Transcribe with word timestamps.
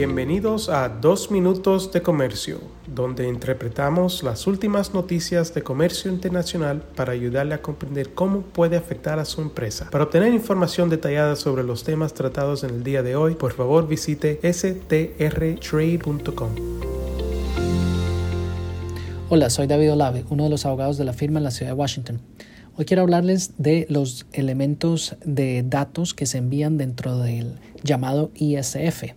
Bienvenidos 0.00 0.70
a 0.70 0.88
Dos 0.88 1.30
Minutos 1.30 1.92
de 1.92 2.00
Comercio, 2.00 2.58
donde 2.86 3.28
interpretamos 3.28 4.22
las 4.22 4.46
últimas 4.46 4.94
noticias 4.94 5.52
de 5.52 5.62
comercio 5.62 6.10
internacional 6.10 6.80
para 6.96 7.12
ayudarle 7.12 7.52
a 7.52 7.60
comprender 7.60 8.14
cómo 8.14 8.40
puede 8.40 8.78
afectar 8.78 9.18
a 9.18 9.26
su 9.26 9.42
empresa. 9.42 9.90
Para 9.90 10.04
obtener 10.04 10.32
información 10.32 10.88
detallada 10.88 11.36
sobre 11.36 11.64
los 11.64 11.84
temas 11.84 12.14
tratados 12.14 12.64
en 12.64 12.70
el 12.70 12.82
día 12.82 13.02
de 13.02 13.14
hoy, 13.14 13.34
por 13.34 13.52
favor 13.52 13.86
visite 13.86 14.40
strtrade.com. 14.42 15.10
Hola, 19.28 19.50
soy 19.50 19.66
David 19.66 19.92
Olave, 19.92 20.24
uno 20.30 20.44
de 20.44 20.48
los 20.48 20.64
abogados 20.64 20.96
de 20.96 21.04
la 21.04 21.12
firma 21.12 21.40
en 21.40 21.44
la 21.44 21.50
ciudad 21.50 21.72
de 21.72 21.76
Washington. 21.78 22.22
Hoy 22.74 22.86
quiero 22.86 23.02
hablarles 23.02 23.52
de 23.58 23.84
los 23.90 24.24
elementos 24.32 25.16
de 25.26 25.62
datos 25.62 26.14
que 26.14 26.24
se 26.24 26.38
envían 26.38 26.78
dentro 26.78 27.18
del 27.18 27.58
llamado 27.82 28.30
ISF. 28.34 29.12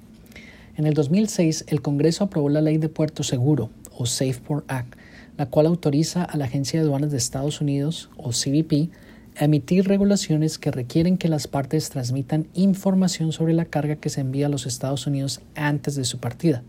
En 0.76 0.88
el 0.88 0.96
2006, 0.96 1.66
el 1.68 1.84
Congreso 1.84 2.24
aprobó 2.24 2.50
la 2.50 2.60
Ley 2.60 2.80
de 2.80 2.90
Puerto 2.90 3.22
Seguro, 3.22 3.70
o 3.96 4.08
SafePort 4.08 4.66
Act, 4.72 4.96
la 5.38 5.46
cual 5.46 5.68
autoriza 5.68 6.24
a 6.24 6.36
la 6.36 6.46
Agencia 6.46 6.80
de 6.80 6.88
Aduanas 6.88 7.12
de 7.12 7.18
Estados 7.18 7.62
Unidos, 7.62 8.10
o 8.18 8.32
CBP, 8.32 8.90
a 9.38 9.46
emitir 9.46 9.88
regulaciones 9.88 10.58
que 10.58 10.72
requieren 10.72 11.18
que 11.18 11.28
las 11.28 11.48
partes 11.48 11.92
transmitan 11.92 12.48
información 12.56 13.32
sobre 13.34 13.54
la 13.54 13.66
carga 13.66 13.98
que 13.98 14.10
se 14.10 14.22
envía 14.22 14.48
a 14.48 14.50
los 14.50 14.66
Estados 14.66 15.06
Unidos 15.06 15.42
antes 15.54 15.96
de 15.96 16.06
su 16.06 16.18
partida. 16.18 16.64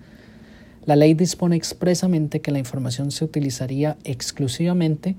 La 0.84 0.96
ley 0.96 1.14
dispone 1.14 1.56
expresamente 1.56 2.42
que 2.42 2.52
la 2.52 2.58
información 2.58 3.10
se 3.10 3.24
utilizaría 3.24 3.96
exclusivamente 4.04 5.16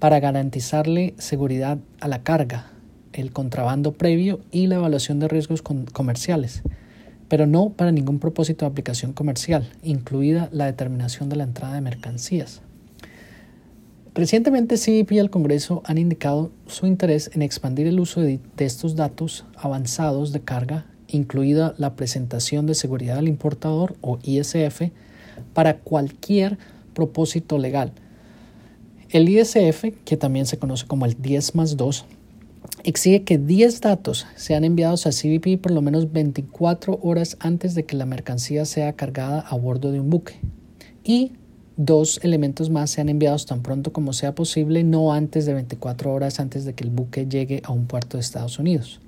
para 0.00 0.18
garantizarle 0.18 1.14
seguridad 1.18 1.78
a 2.00 2.08
la 2.08 2.24
carga, 2.24 2.72
el 3.12 3.30
contrabando 3.30 3.92
previo 3.92 4.40
y 4.50 4.66
la 4.66 4.76
evaluación 4.76 5.20
de 5.20 5.28
riesgos 5.28 5.62
comerciales 5.62 6.64
pero 7.28 7.46
no 7.46 7.70
para 7.70 7.92
ningún 7.92 8.18
propósito 8.18 8.64
de 8.64 8.70
aplicación 8.70 9.12
comercial, 9.12 9.70
incluida 9.82 10.48
la 10.52 10.66
determinación 10.66 11.28
de 11.28 11.36
la 11.36 11.44
entrada 11.44 11.74
de 11.74 11.80
mercancías. 11.80 12.62
Recientemente 14.16 14.76
CBP 14.76 15.12
y 15.12 15.18
el 15.18 15.28
Congreso 15.28 15.82
han 15.84 15.98
indicado 15.98 16.50
su 16.66 16.86
interés 16.86 17.30
en 17.34 17.42
expandir 17.42 17.86
el 17.86 18.00
uso 18.00 18.22
de, 18.22 18.40
estos 18.56 18.96
datos 18.96 19.44
avanzados 19.56 20.32
de 20.32 20.40
carga, 20.40 20.86
incluida 21.08 21.74
la 21.76 21.96
presentación 21.96 22.66
de 22.66 22.74
seguridad 22.74 23.18
al 23.18 23.28
importador 23.28 23.94
o 24.00 24.18
ISF, 24.22 24.90
para 25.52 25.80
cualquier 25.80 26.56
propósito 26.94 27.58
legal. 27.58 27.92
El 29.10 29.28
ISF, 29.28 29.84
que 30.06 30.16
también 30.16 30.46
se 30.46 30.58
conoce 30.58 30.86
como 30.86 31.04
el 31.04 31.20
10 31.20 31.54
más 31.54 31.76
2, 31.76 32.06
exige 32.86 33.24
que 33.24 33.36
10 33.36 33.80
datos 33.80 34.28
sean 34.36 34.62
enviados 34.62 35.08
a 35.08 35.10
CBP 35.10 35.60
por 35.60 35.72
lo 35.72 35.82
menos 35.82 36.12
24 36.12 37.00
horas 37.02 37.36
antes 37.40 37.74
de 37.74 37.84
que 37.84 37.96
la 37.96 38.06
mercancía 38.06 38.64
sea 38.64 38.92
cargada 38.92 39.40
a 39.40 39.56
bordo 39.56 39.90
de 39.90 39.98
un 39.98 40.08
buque. 40.08 40.34
Y 41.02 41.32
dos 41.76 42.20
elementos 42.22 42.70
más 42.70 42.90
sean 42.90 43.08
enviados 43.08 43.44
tan 43.44 43.62
pronto 43.62 43.92
como 43.92 44.12
sea 44.12 44.36
posible, 44.36 44.84
no 44.84 45.12
antes 45.12 45.46
de 45.46 45.54
24 45.54 46.12
horas 46.12 46.38
antes 46.38 46.64
de 46.64 46.74
que 46.74 46.84
el 46.84 46.90
buque 46.90 47.26
llegue 47.26 47.60
a 47.64 47.72
un 47.72 47.86
puerto 47.86 48.18
de 48.18 48.20
Estados 48.20 48.60
Unidos. 48.60 49.00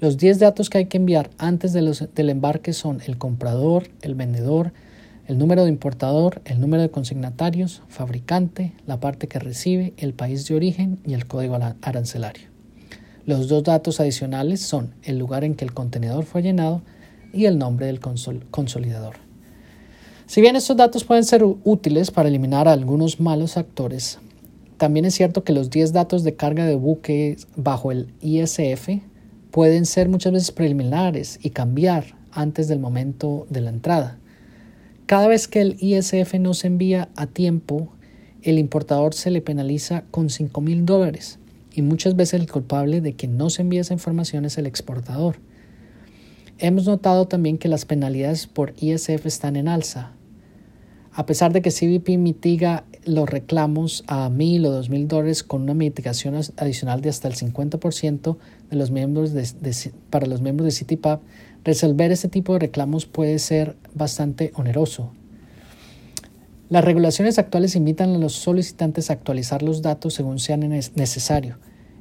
Los 0.00 0.16
10 0.16 0.38
datos 0.38 0.70
que 0.70 0.78
hay 0.78 0.86
que 0.86 0.96
enviar 0.96 1.28
antes 1.36 1.74
del 1.74 2.30
embarque 2.30 2.72
son 2.72 3.02
el 3.06 3.18
comprador, 3.18 3.84
el 4.00 4.14
vendedor, 4.14 4.72
el 5.26 5.36
número 5.36 5.64
de 5.64 5.68
importador, 5.68 6.40
el 6.46 6.58
número 6.58 6.82
de 6.82 6.90
consignatarios, 6.90 7.82
fabricante, 7.88 8.72
la 8.86 8.98
parte 8.98 9.28
que 9.28 9.38
recibe, 9.38 9.92
el 9.98 10.14
país 10.14 10.48
de 10.48 10.54
origen 10.54 10.98
y 11.06 11.12
el 11.12 11.26
código 11.26 11.58
arancelario. 11.82 12.53
Los 13.26 13.48
dos 13.48 13.62
datos 13.62 14.00
adicionales 14.00 14.60
son 14.60 14.92
el 15.02 15.18
lugar 15.18 15.44
en 15.44 15.54
que 15.54 15.64
el 15.64 15.72
contenedor 15.72 16.26
fue 16.26 16.42
llenado 16.42 16.82
y 17.32 17.46
el 17.46 17.56
nombre 17.56 17.86
del 17.86 17.98
consolidador. 17.98 19.14
Si 20.26 20.42
bien 20.42 20.56
estos 20.56 20.76
datos 20.76 21.04
pueden 21.04 21.24
ser 21.24 21.42
útiles 21.42 22.10
para 22.10 22.28
eliminar 22.28 22.68
a 22.68 22.72
algunos 22.72 23.20
malos 23.20 23.56
actores, 23.56 24.18
también 24.76 25.06
es 25.06 25.14
cierto 25.14 25.42
que 25.42 25.54
los 25.54 25.70
10 25.70 25.94
datos 25.94 26.22
de 26.22 26.36
carga 26.36 26.66
de 26.66 26.76
buques 26.76 27.46
bajo 27.56 27.92
el 27.92 28.12
ISF 28.20 28.90
pueden 29.50 29.86
ser 29.86 30.10
muchas 30.10 30.34
veces 30.34 30.50
preliminares 30.50 31.38
y 31.42 31.50
cambiar 31.50 32.16
antes 32.30 32.68
del 32.68 32.78
momento 32.78 33.46
de 33.48 33.62
la 33.62 33.70
entrada. 33.70 34.18
Cada 35.06 35.28
vez 35.28 35.48
que 35.48 35.62
el 35.62 35.76
ISF 35.80 36.34
no 36.40 36.52
se 36.52 36.66
envía 36.66 37.08
a 37.16 37.26
tiempo, 37.26 37.88
el 38.42 38.58
importador 38.58 39.14
se 39.14 39.30
le 39.30 39.40
penaliza 39.40 40.04
con 40.10 40.28
5 40.28 40.60
mil 40.60 40.84
dólares 40.84 41.38
y 41.74 41.82
muchas 41.82 42.16
veces 42.16 42.40
el 42.40 42.50
culpable 42.50 43.00
de 43.00 43.14
que 43.14 43.26
no 43.26 43.50
se 43.50 43.62
envíe 43.62 43.78
esa 43.78 43.94
información 43.94 44.44
es 44.44 44.58
el 44.58 44.66
exportador. 44.66 45.36
Hemos 46.58 46.86
notado 46.86 47.26
también 47.26 47.58
que 47.58 47.68
las 47.68 47.84
penalidades 47.84 48.46
por 48.46 48.74
ISF 48.80 49.26
están 49.26 49.56
en 49.56 49.66
alza. 49.66 50.12
A 51.12 51.26
pesar 51.26 51.52
de 51.52 51.62
que 51.62 51.70
CBP 51.70 52.18
mitiga 52.18 52.84
los 53.04 53.28
reclamos 53.28 54.04
a 54.06 54.28
mil 54.30 54.64
o 54.66 54.70
dos 54.70 54.88
mil 54.88 55.06
dólares 55.08 55.42
con 55.42 55.62
una 55.62 55.74
mitigación 55.74 56.34
adicional 56.56 57.00
de 57.00 57.08
hasta 57.08 57.28
el 57.28 57.34
50% 57.34 58.36
de 58.70 58.76
los 58.76 58.90
miembros 58.90 59.32
para 60.10 60.26
los 60.26 60.40
miembros 60.42 60.66
de 60.66 60.72
CityPub, 60.72 61.20
resolver 61.64 62.12
este 62.12 62.28
tipo 62.28 62.52
de 62.54 62.60
reclamos 62.60 63.06
puede 63.06 63.38
ser 63.38 63.76
bastante 63.94 64.52
oneroso. 64.54 65.12
Las 66.70 66.84
regulaciones 66.84 67.38
actuales 67.38 67.76
invitan 67.76 68.14
a 68.14 68.18
los 68.18 68.32
solicitantes 68.32 69.10
a 69.10 69.12
actualizar 69.12 69.62
los 69.62 69.82
datos 69.82 70.14
según 70.14 70.38
sea 70.38 70.56
necesario 70.56 71.58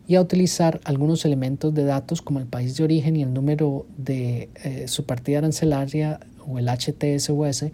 y 0.08 0.16
a 0.16 0.22
utilizar 0.22 0.80
algunos 0.86 1.26
elementos 1.26 1.74
de 1.74 1.84
datos 1.84 2.22
como 2.22 2.40
el 2.40 2.46
país 2.46 2.78
de 2.78 2.84
origen 2.86 3.16
y 3.18 3.24
el 3.24 3.34
número 3.34 3.86
de 3.98 4.50
eh, 4.64 4.88
su 4.88 5.06
partida 5.06 5.40
arancelaria 5.40 6.20
o 6.48 6.60
el 6.60 6.68
HTSUS 6.68 7.66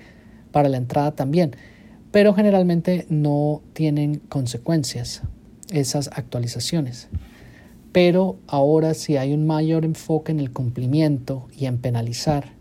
para 0.52 0.70
la 0.70 0.78
entrada 0.78 1.12
también, 1.12 1.56
pero 2.12 2.34
generalmente 2.34 3.06
no 3.10 3.62
tienen 3.74 4.16
consecuencias 4.30 5.22
esas 5.72 6.10
actualizaciones. 6.14 7.10
Pero 7.92 8.38
ahora 8.48 8.94
si 8.96 9.18
hay 9.18 9.34
un 9.34 9.46
mayor 9.46 9.86
enfoque 9.86 10.32
en 10.32 10.40
el 10.40 10.52
cumplimiento 10.52 11.48
y 11.56 11.66
en 11.66 11.78
penalizar, 11.78 12.54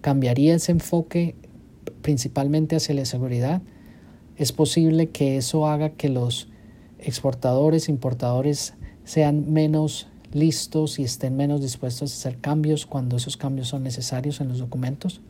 cambiaría 0.00 0.54
ese 0.54 0.72
enfoque 0.72 1.34
principalmente 2.02 2.76
hacia 2.76 2.94
la 2.94 3.04
seguridad, 3.04 3.62
es 4.36 4.52
posible 4.52 5.08
que 5.08 5.36
eso 5.36 5.66
haga 5.66 5.90
que 5.90 6.08
los 6.08 6.48
exportadores, 6.98 7.88
importadores 7.88 8.74
sean 9.04 9.52
menos 9.52 10.08
listos 10.32 10.98
y 10.98 11.04
estén 11.04 11.36
menos 11.36 11.60
dispuestos 11.60 12.12
a 12.12 12.16
hacer 12.16 12.40
cambios 12.40 12.86
cuando 12.86 13.16
esos 13.16 13.36
cambios 13.36 13.68
son 13.68 13.82
necesarios 13.82 14.40
en 14.40 14.48
los 14.48 14.58
documentos. 14.58 15.20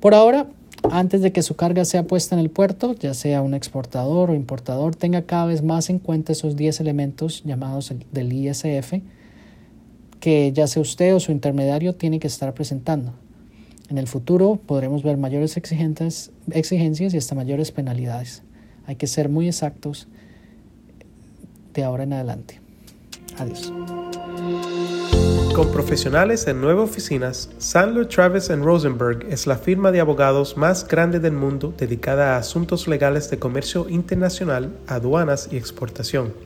Por 0.00 0.14
ahora, 0.14 0.48
antes 0.90 1.22
de 1.22 1.32
que 1.32 1.42
su 1.42 1.56
carga 1.56 1.84
sea 1.84 2.06
puesta 2.06 2.34
en 2.34 2.40
el 2.40 2.50
puerto, 2.50 2.94
ya 2.94 3.14
sea 3.14 3.42
un 3.42 3.54
exportador 3.54 4.30
o 4.30 4.34
importador, 4.34 4.94
tenga 4.94 5.22
cada 5.22 5.46
vez 5.46 5.62
más 5.62 5.88
en 5.88 5.98
cuenta 5.98 6.32
esos 6.32 6.56
10 6.56 6.80
elementos 6.80 7.42
llamados 7.44 7.92
del 8.12 8.32
ISF 8.32 8.94
que 10.20 10.52
ya 10.52 10.66
sea 10.66 10.82
usted 10.82 11.14
o 11.14 11.20
su 11.20 11.32
intermediario 11.32 11.94
tiene 11.94 12.18
que 12.18 12.26
estar 12.26 12.52
presentando. 12.54 13.12
En 13.88 13.98
el 13.98 14.08
futuro 14.08 14.58
podremos 14.66 15.02
ver 15.02 15.16
mayores 15.16 15.56
exigencias, 15.56 16.30
exigencias 16.50 17.14
y 17.14 17.18
hasta 17.18 17.34
mayores 17.34 17.70
penalidades. 17.70 18.42
Hay 18.86 18.96
que 18.96 19.06
ser 19.06 19.28
muy 19.28 19.46
exactos 19.46 20.08
de 21.72 21.84
ahora 21.84 22.04
en 22.04 22.12
adelante. 22.12 22.60
Adiós. 23.38 23.72
Con 25.54 25.72
profesionales 25.72 26.46
en 26.48 26.60
nueve 26.60 26.80
oficinas, 26.80 27.48
Sandler 27.58 28.06
Travis 28.06 28.48
Rosenberg 28.48 29.24
es 29.30 29.46
la 29.46 29.56
firma 29.56 29.90
de 29.92 30.00
abogados 30.00 30.56
más 30.56 30.86
grande 30.86 31.18
del 31.18 31.32
mundo 31.32 31.72
dedicada 31.78 32.34
a 32.34 32.38
asuntos 32.38 32.88
legales 32.88 33.30
de 33.30 33.38
comercio 33.38 33.88
internacional, 33.88 34.76
aduanas 34.86 35.48
y 35.50 35.56
exportación. 35.56 36.45